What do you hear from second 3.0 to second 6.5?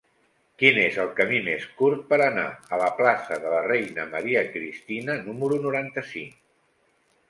plaça de la Reina Maria Cristina número noranta-cinc?